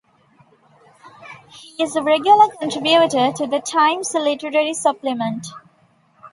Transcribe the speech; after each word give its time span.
He 1.51 1.83
is 1.83 1.95
a 1.95 2.01
regular 2.01 2.47
contributor 2.59 3.31
to 3.33 3.45
the 3.45 3.59
"Times 3.59 4.15
Literary 4.15 4.73
Supplement". 4.73 5.45